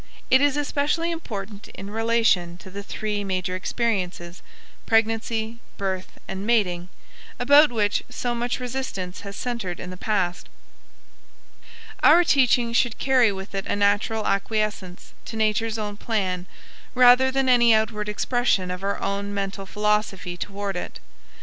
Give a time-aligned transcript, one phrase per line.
[0.31, 4.41] It is especially important in relation to the three major experiences,
[4.87, 6.89] pregnancy, birth, and mating,
[7.37, 10.49] about which so much resistance has centered in the past.
[12.01, 16.47] Our teaching should carry with it a natural acquiescence to Nature's own plan,
[16.95, 20.99] rather than any outward expression of our own mental philosophy toward it.